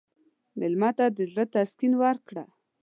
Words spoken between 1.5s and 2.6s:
تسکین ورکړه.